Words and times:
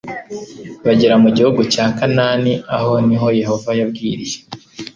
bagera 0.85 1.15
mu 1.23 1.29
gihugu 1.35 1.61
cya 1.73 1.85
Kanaani 1.97 2.53
Aho 2.77 2.93
ni 3.07 3.15
ho 3.21 3.27
Yehova 3.39 3.69
yabwiriye 3.79 4.37